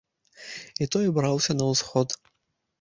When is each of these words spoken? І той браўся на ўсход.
І 0.85 0.87
той 0.95 1.13
браўся 1.19 1.59
на 1.61 1.71
ўсход. 1.71 2.21